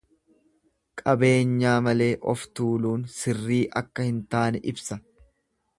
[1.01, 5.01] Qabeenyaa malee of tuuluun sirrii akka hin taane ibsa.